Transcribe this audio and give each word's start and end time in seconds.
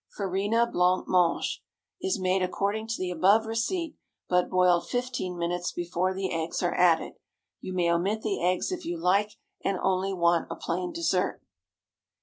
FARINA 0.17 0.65
BLANC 0.65 1.03
MANGE 1.07 1.61
Is 2.01 2.19
made 2.19 2.41
according 2.41 2.87
to 2.87 2.95
the 2.97 3.11
above 3.11 3.45
receipt, 3.45 3.93
but 4.27 4.49
boiled 4.49 4.89
fifteen 4.89 5.37
minutes 5.37 5.71
before 5.71 6.11
the 6.11 6.31
eggs 6.33 6.63
are 6.63 6.73
added. 6.73 7.13
You 7.59 7.71
may 7.73 7.87
omit 7.91 8.23
the 8.23 8.41
eggs 8.43 8.71
if 8.71 8.83
you 8.83 8.97
like, 8.97 9.33
and 9.63 9.77
only 9.79 10.11
want 10.11 10.47
a 10.49 10.55
plain 10.55 10.91
dessert. 10.91 11.43